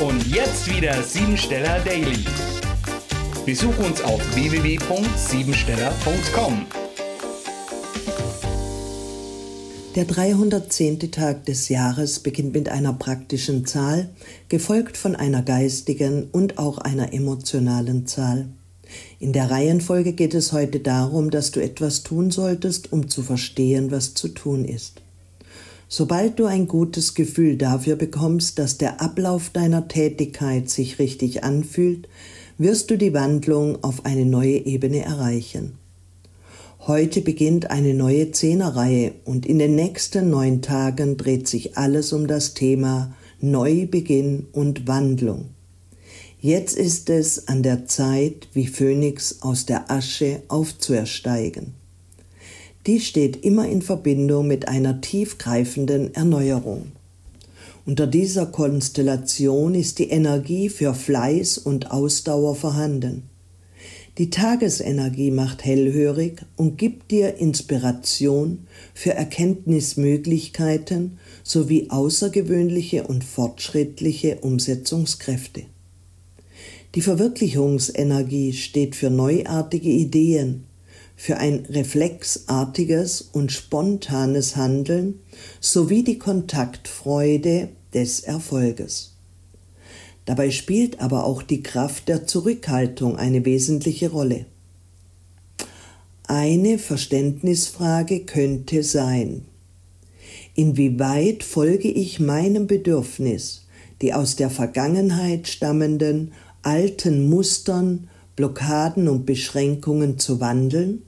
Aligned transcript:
Und 0.00 0.26
jetzt 0.26 0.68
wieder 0.68 1.00
Siebensteller 1.04 1.78
Daily. 1.84 2.24
Besuch 3.46 3.78
uns 3.78 4.02
auf 4.02 4.20
www.siebensteller.com. 4.34 6.66
Der 9.94 10.04
310. 10.04 11.12
Tag 11.12 11.46
des 11.46 11.68
Jahres 11.68 12.18
beginnt 12.18 12.54
mit 12.54 12.68
einer 12.68 12.94
praktischen 12.94 13.66
Zahl, 13.66 14.08
gefolgt 14.48 14.96
von 14.96 15.14
einer 15.14 15.42
geistigen 15.42 16.26
und 16.32 16.58
auch 16.58 16.78
einer 16.78 17.14
emotionalen 17.14 18.08
Zahl. 18.08 18.48
In 19.20 19.32
der 19.32 19.48
Reihenfolge 19.48 20.12
geht 20.12 20.34
es 20.34 20.52
heute 20.52 20.80
darum, 20.80 21.30
dass 21.30 21.52
du 21.52 21.60
etwas 21.60 22.02
tun 22.02 22.32
solltest, 22.32 22.92
um 22.92 23.08
zu 23.08 23.22
verstehen, 23.22 23.92
was 23.92 24.14
zu 24.14 24.26
tun 24.26 24.64
ist. 24.64 25.03
Sobald 25.88 26.38
du 26.38 26.46
ein 26.46 26.66
gutes 26.66 27.14
Gefühl 27.14 27.56
dafür 27.56 27.96
bekommst, 27.96 28.58
dass 28.58 28.78
der 28.78 29.00
Ablauf 29.00 29.50
deiner 29.50 29.86
Tätigkeit 29.88 30.70
sich 30.70 30.98
richtig 30.98 31.44
anfühlt, 31.44 32.08
wirst 32.58 32.90
du 32.90 32.98
die 32.98 33.12
Wandlung 33.12 33.82
auf 33.82 34.04
eine 34.04 34.24
neue 34.24 34.64
Ebene 34.64 35.04
erreichen. 35.04 35.78
Heute 36.86 37.20
beginnt 37.22 37.70
eine 37.70 37.94
neue 37.94 38.30
Zehnerreihe 38.32 39.12
und 39.24 39.46
in 39.46 39.58
den 39.58 39.74
nächsten 39.74 40.30
neun 40.30 40.60
Tagen 40.60 41.16
dreht 41.16 41.48
sich 41.48 41.78
alles 41.78 42.12
um 42.12 42.26
das 42.26 42.54
Thema 42.54 43.14
Neubeginn 43.40 44.46
und 44.52 44.86
Wandlung. 44.86 45.46
Jetzt 46.40 46.76
ist 46.76 47.08
es 47.08 47.48
an 47.48 47.62
der 47.62 47.86
Zeit, 47.86 48.48
wie 48.52 48.66
Phönix 48.66 49.40
aus 49.40 49.64
der 49.64 49.90
Asche 49.90 50.42
aufzuersteigen. 50.48 51.72
Dies 52.86 53.06
steht 53.06 53.44
immer 53.44 53.66
in 53.66 53.80
Verbindung 53.80 54.46
mit 54.46 54.68
einer 54.68 55.00
tiefgreifenden 55.00 56.14
Erneuerung. 56.14 56.92
Unter 57.86 58.06
dieser 58.06 58.46
Konstellation 58.46 59.74
ist 59.74 59.98
die 59.98 60.10
Energie 60.10 60.68
für 60.68 60.94
Fleiß 60.94 61.58
und 61.58 61.90
Ausdauer 61.90 62.56
vorhanden. 62.56 63.24
Die 64.18 64.30
Tagesenergie 64.30 65.30
macht 65.30 65.64
hellhörig 65.64 66.42
und 66.56 66.78
gibt 66.78 67.10
dir 67.10 67.38
Inspiration 67.38 68.66
für 68.94 69.14
Erkenntnismöglichkeiten 69.14 71.18
sowie 71.42 71.88
außergewöhnliche 71.90 73.04
und 73.04 73.24
fortschrittliche 73.24 74.38
Umsetzungskräfte. 74.40 75.62
Die 76.94 77.00
Verwirklichungsenergie 77.00 78.52
steht 78.52 78.94
für 78.94 79.10
neuartige 79.10 79.90
Ideen, 79.90 80.64
für 81.16 81.36
ein 81.38 81.66
reflexartiges 81.68 83.22
und 83.32 83.52
spontanes 83.52 84.56
Handeln 84.56 85.20
sowie 85.60 86.02
die 86.02 86.18
Kontaktfreude 86.18 87.68
des 87.92 88.20
Erfolges. 88.20 89.14
Dabei 90.24 90.50
spielt 90.50 91.00
aber 91.00 91.24
auch 91.24 91.42
die 91.42 91.62
Kraft 91.62 92.08
der 92.08 92.26
Zurückhaltung 92.26 93.16
eine 93.16 93.44
wesentliche 93.44 94.10
Rolle. 94.10 94.46
Eine 96.26 96.78
Verständnisfrage 96.78 98.20
könnte 98.20 98.82
sein, 98.82 99.42
inwieweit 100.54 101.42
folge 101.42 101.88
ich 101.88 102.18
meinem 102.18 102.66
Bedürfnis, 102.66 103.66
die 104.00 104.14
aus 104.14 104.34
der 104.36 104.48
Vergangenheit 104.48 105.48
stammenden 105.48 106.32
alten 106.62 107.28
Mustern, 107.28 108.08
Blockaden 108.36 109.08
und 109.08 109.26
Beschränkungen 109.26 110.18
zu 110.18 110.40
wandeln? 110.40 111.02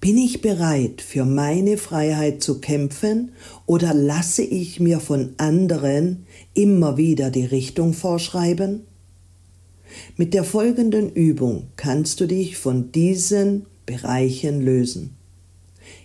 Bin 0.00 0.16
ich 0.16 0.40
bereit, 0.40 1.02
für 1.02 1.24
meine 1.26 1.76
Freiheit 1.76 2.42
zu 2.42 2.60
kämpfen 2.60 3.32
oder 3.66 3.92
lasse 3.92 4.42
ich 4.42 4.80
mir 4.80 4.98
von 4.98 5.34
anderen 5.36 6.24
immer 6.54 6.96
wieder 6.96 7.30
die 7.30 7.44
Richtung 7.44 7.92
vorschreiben? 7.92 8.86
Mit 10.16 10.32
der 10.32 10.44
folgenden 10.44 11.10
Übung 11.10 11.68
kannst 11.76 12.20
du 12.20 12.26
dich 12.26 12.56
von 12.56 12.92
diesen 12.92 13.66
Bereichen 13.84 14.62
lösen. 14.62 15.16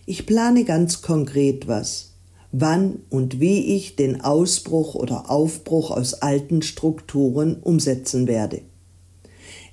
Ich 0.06 0.26
plane 0.26 0.66
ganz 0.66 1.02
konkret 1.02 1.68
was 1.68 2.16
wann 2.60 3.00
und 3.10 3.42
wie 3.42 3.76
ich 3.76 3.98
den 3.98 4.22
Ausbruch 4.22 4.96
oder 4.96 5.30
Aufbruch 5.30 5.92
aus 5.92 6.14
alten 6.14 6.62
Strukturen 6.62 7.58
umsetzen 7.62 8.28
werde. 8.28 8.62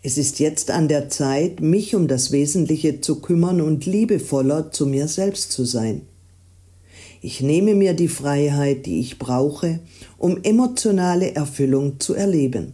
Es 0.05 0.19
ist 0.19 0.41
jetzt 0.41 0.73
an 0.73 0.89
der 0.89 1.09
Zeit, 1.09 1.61
mich 1.61 1.95
um 1.95 2.09
das 2.09 2.33
Wesentliche 2.33 3.01
zu 3.01 3.21
kümmern 3.21 3.61
und 3.61 3.87
liebevoller 3.87 4.73
zu 4.73 4.87
mir 4.87 5.07
selbst 5.07 5.53
zu 5.53 5.65
sein. 5.65 6.03
Ich 7.21 7.41
nehme 7.41 7.77
mir 7.77 7.95
die 7.95 8.09
Freiheit, 8.09 8.85
die 8.87 8.99
ich 8.99 9.21
brauche, 9.21 9.79
um 10.19 10.43
emotionale 10.43 11.37
Erfüllung 11.37 12.01
zu 12.01 12.15
erleben. 12.15 12.73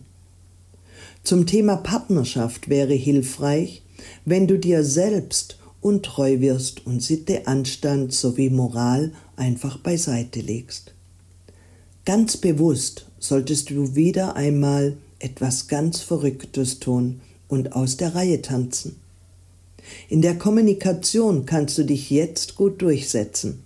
Zum 1.22 1.44
Thema 1.44 1.76
Partnerschaft 1.76 2.70
wäre 2.70 2.94
hilfreich, 2.94 3.82
wenn 4.24 4.46
du 4.46 4.58
dir 4.58 4.82
selbst 4.82 5.58
untreu 5.82 6.40
wirst 6.40 6.86
und 6.86 7.02
Sitte, 7.02 7.46
Anstand 7.46 8.14
sowie 8.14 8.48
Moral 8.48 9.12
einfach 9.36 9.76
beiseite 9.76 10.40
legst. 10.40 10.94
Ganz 12.06 12.38
bewusst 12.38 13.04
solltest 13.18 13.68
du 13.68 13.94
wieder 13.94 14.34
einmal 14.34 14.96
etwas 15.18 15.68
ganz 15.68 16.00
Verrücktes 16.00 16.78
tun 16.78 17.20
und 17.48 17.74
aus 17.74 17.96
der 17.96 18.14
Reihe 18.14 18.42
tanzen. 18.42 18.96
In 20.08 20.22
der 20.22 20.36
Kommunikation 20.36 21.46
kannst 21.46 21.78
du 21.78 21.84
dich 21.84 22.10
jetzt 22.10 22.56
gut 22.56 22.82
durchsetzen. 22.82 23.64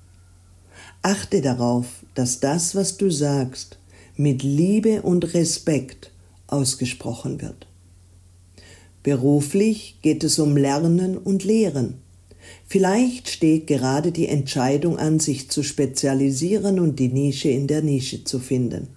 Achte 1.03 1.41
darauf, 1.41 1.87
dass 2.15 2.41
das, 2.41 2.75
was 2.75 2.97
du 2.97 3.11
sagst, 3.11 3.79
mit 4.17 4.43
Liebe 4.43 5.03
und 5.03 5.35
Respekt 5.35 6.13
ausgesprochen 6.47 7.41
wird. 7.43 7.67
Beruflich 9.03 9.99
geht 10.03 10.23
es 10.23 10.39
um 10.39 10.57
Lernen 10.57 11.19
und 11.19 11.45
Lehren. 11.45 11.95
Vielleicht 12.67 13.29
steht 13.29 13.67
gerade 13.67 14.13
die 14.13 14.29
Entscheidung 14.29 14.99
an, 14.99 15.19
sich 15.19 15.51
zu 15.51 15.63
spezialisieren 15.63 16.79
und 16.79 16.99
die 16.99 17.09
Nische 17.09 17.49
in 17.49 17.67
der 17.67 17.83
Nische 17.83 18.25
zu 18.25 18.39
finden. 18.39 18.89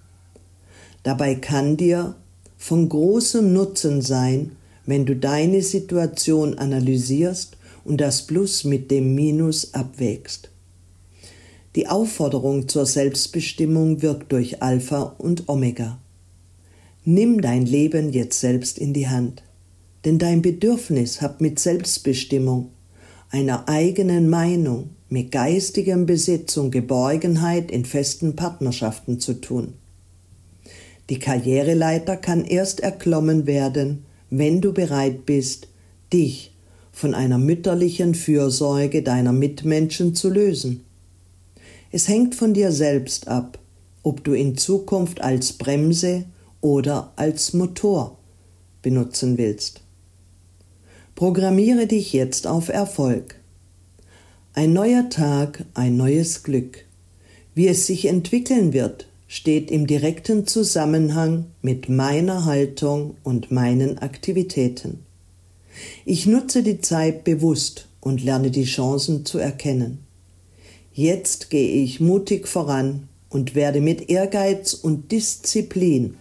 Dabei 1.02 1.34
kann 1.36 1.76
dir 1.76 2.16
von 2.56 2.88
großem 2.88 3.52
Nutzen 3.52 4.02
sein, 4.02 4.52
wenn 4.86 5.04
du 5.04 5.16
deine 5.16 5.62
Situation 5.62 6.58
analysierst 6.58 7.56
und 7.84 8.00
das 8.00 8.26
Plus 8.26 8.64
mit 8.64 8.90
dem 8.90 9.14
Minus 9.14 9.74
abwägst. 9.74 10.50
Die 11.74 11.88
Aufforderung 11.88 12.68
zur 12.68 12.86
Selbstbestimmung 12.86 14.00
wirkt 14.00 14.32
durch 14.32 14.62
Alpha 14.62 15.14
und 15.18 15.48
Omega. 15.48 15.98
Nimm 17.04 17.40
dein 17.40 17.66
Leben 17.66 18.12
jetzt 18.12 18.40
selbst 18.40 18.78
in 18.78 18.92
die 18.92 19.08
Hand, 19.08 19.42
denn 20.04 20.18
dein 20.18 20.40
Bedürfnis 20.42 21.20
hat 21.20 21.40
mit 21.40 21.58
Selbstbestimmung 21.58 22.70
einer 23.30 23.68
eigenen 23.68 24.30
Meinung, 24.30 24.90
mit 25.08 25.30
geistigem 25.30 26.06
Besitz 26.06 26.56
und 26.56 26.70
Geborgenheit 26.70 27.70
in 27.70 27.84
festen 27.84 28.34
Partnerschaften 28.34 29.20
zu 29.20 29.34
tun. 29.34 29.74
Die 31.08 31.18
Karriereleiter 31.18 32.16
kann 32.16 32.44
erst 32.44 32.80
erklommen 32.80 33.46
werden, 33.46 34.04
wenn 34.30 34.60
du 34.60 34.72
bereit 34.72 35.24
bist, 35.24 35.68
dich 36.12 36.52
von 36.92 37.14
einer 37.14 37.38
mütterlichen 37.38 38.14
Fürsorge 38.14 39.02
deiner 39.02 39.32
Mitmenschen 39.32 40.14
zu 40.14 40.30
lösen. 40.30 40.84
Es 41.92 42.08
hängt 42.08 42.34
von 42.34 42.54
dir 42.54 42.72
selbst 42.72 43.28
ab, 43.28 43.58
ob 44.02 44.24
du 44.24 44.32
in 44.32 44.56
Zukunft 44.56 45.20
als 45.20 45.52
Bremse 45.52 46.24
oder 46.60 47.12
als 47.16 47.52
Motor 47.52 48.18
benutzen 48.82 49.38
willst. 49.38 49.82
Programmiere 51.14 51.86
dich 51.86 52.12
jetzt 52.12 52.46
auf 52.46 52.68
Erfolg. 52.68 53.36
Ein 54.54 54.72
neuer 54.72 55.08
Tag, 55.08 55.64
ein 55.74 55.96
neues 55.96 56.42
Glück. 56.42 56.84
Wie 57.54 57.68
es 57.68 57.86
sich 57.86 58.06
entwickeln 58.06 58.72
wird, 58.72 59.08
steht 59.28 59.70
im 59.70 59.86
direkten 59.86 60.46
Zusammenhang 60.46 61.46
mit 61.62 61.88
meiner 61.88 62.44
Haltung 62.44 63.16
und 63.22 63.50
meinen 63.50 63.98
Aktivitäten. 63.98 65.00
Ich 66.04 66.26
nutze 66.26 66.62
die 66.62 66.80
Zeit 66.80 67.24
bewusst 67.24 67.88
und 68.00 68.22
lerne 68.22 68.50
die 68.50 68.64
Chancen 68.64 69.24
zu 69.24 69.38
erkennen. 69.38 69.98
Jetzt 70.92 71.50
gehe 71.50 71.82
ich 71.82 72.00
mutig 72.00 72.48
voran 72.48 73.08
und 73.28 73.54
werde 73.54 73.80
mit 73.80 74.08
Ehrgeiz 74.08 74.72
und 74.72 75.12
Disziplin 75.12 76.16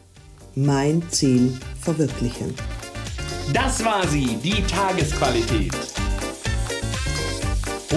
mein 0.55 1.03
Ziel 1.11 1.53
verwirklichen. 1.79 2.53
Das 3.53 3.83
war 3.85 4.05
sie, 4.07 4.37
die 4.43 4.63
Tagesqualität. 4.63 5.94